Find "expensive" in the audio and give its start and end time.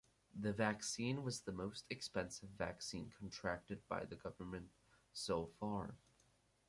1.91-2.49